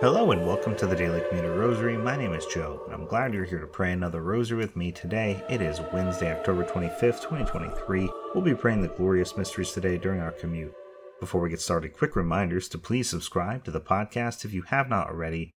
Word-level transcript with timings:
Hello 0.00 0.30
and 0.30 0.46
welcome 0.46 0.76
to 0.76 0.86
the 0.86 0.94
Daily 0.94 1.20
Commuter 1.28 1.58
Rosary. 1.58 1.96
My 1.96 2.16
name 2.16 2.32
is 2.32 2.46
Joe, 2.46 2.82
and 2.84 2.94
I'm 2.94 3.04
glad 3.04 3.34
you're 3.34 3.44
here 3.44 3.58
to 3.58 3.66
pray 3.66 3.90
another 3.90 4.22
rosary 4.22 4.56
with 4.56 4.76
me 4.76 4.92
today. 4.92 5.42
It 5.50 5.60
is 5.60 5.80
Wednesday, 5.92 6.30
October 6.30 6.62
25th, 6.62 7.20
2023. 7.20 8.08
We'll 8.32 8.44
be 8.44 8.54
praying 8.54 8.82
the 8.82 8.94
glorious 8.96 9.36
mysteries 9.36 9.72
today 9.72 9.98
during 9.98 10.20
our 10.20 10.30
commute. 10.30 10.72
Before 11.18 11.40
we 11.40 11.50
get 11.50 11.60
started, 11.60 11.96
quick 11.96 12.14
reminders 12.14 12.68
to 12.68 12.78
please 12.78 13.10
subscribe 13.10 13.64
to 13.64 13.72
the 13.72 13.80
podcast 13.80 14.44
if 14.44 14.52
you 14.52 14.62
have 14.62 14.88
not 14.88 15.08
already. 15.08 15.50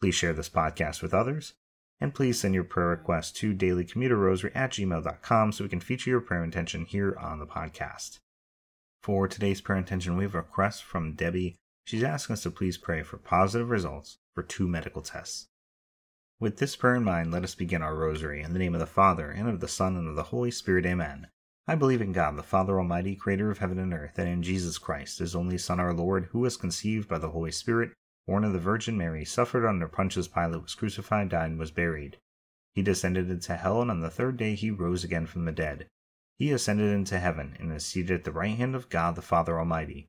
Please 0.00 0.16
share 0.16 0.32
this 0.32 0.48
podcast 0.50 1.00
with 1.00 1.14
others. 1.14 1.52
And 2.00 2.12
please 2.12 2.40
send 2.40 2.52
your 2.52 2.64
prayer 2.64 2.88
requests 2.88 3.30
to 3.34 3.54
dailycommuterrosary 3.54 4.50
at 4.56 4.72
gmail.com 4.72 5.52
so 5.52 5.62
we 5.62 5.70
can 5.70 5.78
feature 5.78 6.10
your 6.10 6.20
prayer 6.20 6.42
intention 6.42 6.84
here 6.84 7.16
on 7.20 7.38
the 7.38 7.46
podcast. 7.46 8.18
For 9.04 9.28
today's 9.28 9.60
prayer 9.60 9.78
intention, 9.78 10.16
we 10.16 10.24
have 10.24 10.34
a 10.34 10.38
request 10.38 10.82
from 10.82 11.12
Debbie 11.12 11.58
She's 11.84 12.02
asking 12.02 12.34
us 12.34 12.42
to 12.44 12.50
please 12.50 12.78
pray 12.78 13.02
for 13.02 13.18
positive 13.18 13.68
results 13.68 14.18
for 14.34 14.42
two 14.42 14.66
medical 14.66 15.02
tests. 15.02 15.48
With 16.40 16.56
this 16.56 16.76
prayer 16.76 16.96
in 16.96 17.04
mind, 17.04 17.30
let 17.30 17.44
us 17.44 17.54
begin 17.54 17.82
our 17.82 17.94
rosary 17.94 18.42
in 18.42 18.52
the 18.52 18.58
name 18.58 18.74
of 18.74 18.80
the 18.80 18.86
Father, 18.86 19.30
and 19.30 19.48
of 19.48 19.60
the 19.60 19.68
Son, 19.68 19.96
and 19.96 20.08
of 20.08 20.16
the 20.16 20.24
Holy 20.24 20.50
Spirit. 20.50 20.86
Amen. 20.86 21.28
I 21.66 21.74
believe 21.74 22.00
in 22.00 22.12
God, 22.12 22.36
the 22.36 22.42
Father 22.42 22.78
Almighty, 22.78 23.14
creator 23.14 23.50
of 23.50 23.58
heaven 23.58 23.78
and 23.78 23.94
earth, 23.94 24.18
and 24.18 24.28
in 24.28 24.42
Jesus 24.42 24.78
Christ, 24.78 25.18
his 25.18 25.36
only 25.36 25.58
Son, 25.58 25.78
our 25.78 25.92
Lord, 25.92 26.28
who 26.32 26.40
was 26.40 26.56
conceived 26.56 27.08
by 27.08 27.18
the 27.18 27.30
Holy 27.30 27.52
Spirit, 27.52 27.92
born 28.26 28.44
of 28.44 28.52
the 28.52 28.58
Virgin 28.58 28.98
Mary, 28.98 29.24
suffered 29.24 29.66
under 29.66 29.86
Pontius 29.86 30.28
Pilate, 30.28 30.62
was 30.62 30.74
crucified, 30.74 31.28
died, 31.28 31.50
and 31.50 31.58
was 31.58 31.70
buried. 31.70 32.18
He 32.74 32.82
descended 32.82 33.30
into 33.30 33.56
hell, 33.56 33.80
and 33.80 33.90
on 33.90 34.00
the 34.00 34.10
third 34.10 34.36
day 34.36 34.54
he 34.54 34.70
rose 34.70 35.04
again 35.04 35.26
from 35.26 35.44
the 35.44 35.52
dead. 35.52 35.86
He 36.38 36.50
ascended 36.50 36.92
into 36.92 37.20
heaven, 37.20 37.56
and 37.60 37.72
is 37.72 37.86
seated 37.86 38.10
at 38.10 38.24
the 38.24 38.32
right 38.32 38.56
hand 38.56 38.74
of 38.74 38.88
God 38.88 39.14
the 39.14 39.22
Father 39.22 39.58
Almighty. 39.58 40.08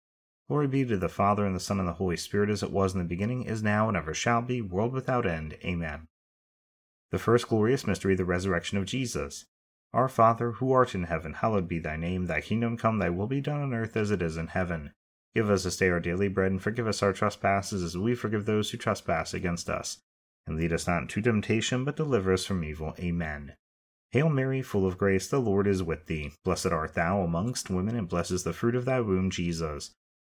Glory 0.51 0.67
be 0.67 0.83
to 0.83 0.97
the 0.97 1.07
Father, 1.07 1.45
and 1.45 1.55
the 1.55 1.61
Son, 1.61 1.79
and 1.79 1.87
the 1.87 1.93
Holy 1.93 2.17
Spirit, 2.17 2.49
as 2.49 2.61
it 2.61 2.73
was 2.73 2.91
in 2.91 2.99
the 2.99 3.05
beginning, 3.05 3.43
is 3.43 3.63
now, 3.63 3.87
and 3.87 3.95
ever 3.95 4.13
shall 4.13 4.41
be, 4.41 4.61
world 4.61 4.91
without 4.91 5.25
end. 5.25 5.57
Amen. 5.63 6.09
The 7.09 7.19
first 7.19 7.47
glorious 7.47 7.87
mystery, 7.87 8.15
the 8.15 8.25
resurrection 8.25 8.77
of 8.77 8.83
Jesus. 8.83 9.45
Our 9.93 10.09
Father, 10.09 10.51
who 10.51 10.73
art 10.73 10.93
in 10.93 11.05
heaven, 11.05 11.35
hallowed 11.35 11.69
be 11.69 11.79
thy 11.79 11.95
name. 11.95 12.25
Thy 12.25 12.41
kingdom 12.41 12.75
come, 12.75 12.99
thy 12.99 13.09
will 13.09 13.27
be 13.27 13.39
done 13.39 13.61
on 13.61 13.73
earth 13.73 13.95
as 13.95 14.11
it 14.11 14.21
is 14.21 14.35
in 14.35 14.47
heaven. 14.47 14.91
Give 15.33 15.49
us 15.49 15.63
this 15.63 15.77
day 15.77 15.89
our 15.89 16.01
daily 16.01 16.27
bread, 16.27 16.51
and 16.51 16.61
forgive 16.61 16.85
us 16.85 17.01
our 17.01 17.13
trespasses, 17.13 17.81
as 17.81 17.97
we 17.97 18.13
forgive 18.13 18.45
those 18.45 18.71
who 18.71 18.77
trespass 18.77 19.33
against 19.33 19.69
us. 19.69 19.99
And 20.45 20.57
lead 20.57 20.73
us 20.73 20.85
not 20.85 21.03
into 21.03 21.21
temptation, 21.21 21.85
but 21.85 21.95
deliver 21.95 22.33
us 22.33 22.43
from 22.43 22.65
evil. 22.65 22.93
Amen. 22.99 23.53
Hail 24.11 24.27
Mary, 24.27 24.61
full 24.61 24.85
of 24.85 24.97
grace, 24.97 25.29
the 25.29 25.39
Lord 25.39 25.65
is 25.65 25.81
with 25.81 26.07
thee. 26.07 26.33
Blessed 26.43 26.73
art 26.73 26.93
thou 26.93 27.21
amongst 27.21 27.69
women, 27.69 27.95
and 27.95 28.09
blessed 28.09 28.31
is 28.31 28.43
the 28.43 28.51
fruit 28.51 28.75
of 28.75 28.83
thy 28.83 28.99
womb, 28.99 29.29
Jesus. 29.29 29.91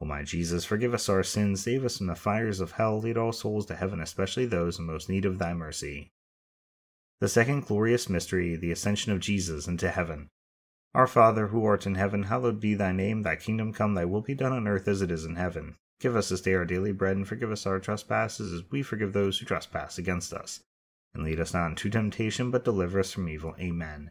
O 0.00 0.04
my 0.04 0.22
Jesus, 0.22 0.64
forgive 0.64 0.92
us 0.92 1.08
our 1.08 1.22
sins, 1.22 1.62
save 1.62 1.84
us 1.84 1.98
from 1.98 2.06
the 2.06 2.14
fires 2.14 2.60
of 2.60 2.72
hell, 2.72 3.00
lead 3.00 3.16
all 3.16 3.32
souls 3.32 3.66
to 3.66 3.76
heaven, 3.76 4.00
especially 4.00 4.44
those 4.44 4.78
in 4.78 4.84
most 4.84 5.08
need 5.08 5.24
of 5.24 5.38
thy 5.38 5.54
mercy. 5.54 6.10
The 7.20 7.28
second 7.28 7.64
glorious 7.64 8.10
mystery, 8.10 8.56
the 8.56 8.72
ascension 8.72 9.12
of 9.12 9.20
Jesus 9.20 9.66
into 9.66 9.90
heaven. 9.90 10.28
Our 10.94 11.06
Father, 11.06 11.48
who 11.48 11.64
art 11.64 11.86
in 11.86 11.94
heaven, 11.94 12.24
hallowed 12.24 12.60
be 12.60 12.74
thy 12.74 12.92
name, 12.92 13.22
thy 13.22 13.36
kingdom 13.36 13.72
come, 13.72 13.94
thy 13.94 14.04
will 14.04 14.20
be 14.20 14.34
done 14.34 14.52
on 14.52 14.68
earth 14.68 14.86
as 14.86 15.00
it 15.00 15.10
is 15.10 15.24
in 15.24 15.36
heaven. 15.36 15.76
Give 15.98 16.14
us 16.14 16.28
this 16.28 16.42
day 16.42 16.52
our 16.54 16.66
daily 16.66 16.92
bread, 16.92 17.16
and 17.16 17.26
forgive 17.26 17.50
us 17.50 17.66
our 17.66 17.80
trespasses, 17.80 18.52
as 18.52 18.70
we 18.70 18.82
forgive 18.82 19.14
those 19.14 19.38
who 19.38 19.46
trespass 19.46 19.96
against 19.96 20.34
us. 20.34 20.60
And 21.14 21.24
lead 21.24 21.40
us 21.40 21.54
not 21.54 21.68
into 21.68 21.88
temptation, 21.88 22.50
but 22.50 22.64
deliver 22.64 23.00
us 23.00 23.12
from 23.12 23.30
evil. 23.30 23.54
Amen. 23.58 24.10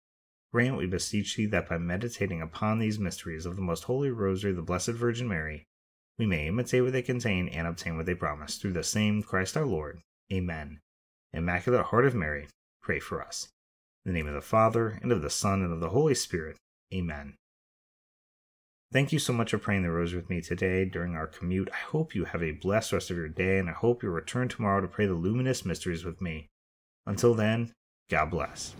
Grant, 0.53 0.77
we 0.77 0.85
beseech 0.85 1.35
thee, 1.35 1.45
that 1.45 1.69
by 1.69 1.77
meditating 1.77 2.41
upon 2.41 2.79
these 2.79 2.99
mysteries 2.99 3.45
of 3.45 3.55
the 3.55 3.61
most 3.61 3.85
holy 3.85 4.11
Rosary 4.11 4.51
the 4.51 4.61
Blessed 4.61 4.89
Virgin 4.89 5.27
Mary, 5.27 5.65
we 6.19 6.25
may 6.25 6.47
imitate 6.47 6.83
what 6.83 6.91
they 6.91 7.01
contain 7.01 7.47
and 7.47 7.65
obtain 7.65 7.95
what 7.95 8.05
they 8.05 8.15
promise, 8.15 8.57
through 8.57 8.73
the 8.73 8.83
same 8.83 9.23
Christ 9.23 9.55
our 9.55 9.65
Lord. 9.65 10.01
Amen. 10.31 10.79
Immaculate 11.33 11.85
Heart 11.85 12.05
of 12.05 12.15
Mary, 12.15 12.47
pray 12.81 12.99
for 12.99 13.21
us. 13.21 13.47
In 14.05 14.11
the 14.11 14.17
name 14.17 14.27
of 14.27 14.33
the 14.33 14.41
Father, 14.41 14.99
and 15.01 15.11
of 15.11 15.21
the 15.21 15.29
Son, 15.29 15.61
and 15.61 15.71
of 15.71 15.79
the 15.79 15.89
Holy 15.89 16.15
Spirit. 16.15 16.57
Amen. 16.93 17.35
Thank 18.91 19.13
you 19.13 19.19
so 19.19 19.31
much 19.31 19.51
for 19.51 19.57
praying 19.57 19.83
the 19.83 19.89
rosary 19.89 20.19
with 20.19 20.29
me 20.29 20.41
today 20.41 20.83
during 20.83 21.15
our 21.15 21.27
commute. 21.27 21.69
I 21.71 21.77
hope 21.77 22.13
you 22.13 22.25
have 22.25 22.43
a 22.43 22.51
blessed 22.51 22.91
rest 22.91 23.09
of 23.09 23.15
your 23.15 23.29
day, 23.29 23.57
and 23.57 23.69
I 23.69 23.73
hope 23.73 24.03
you'll 24.03 24.11
return 24.11 24.49
tomorrow 24.49 24.81
to 24.81 24.87
pray 24.87 25.05
the 25.05 25.13
luminous 25.13 25.63
mysteries 25.63 26.03
with 26.03 26.19
me. 26.19 26.49
Until 27.05 27.33
then, 27.33 27.71
God 28.09 28.31
bless. 28.31 28.75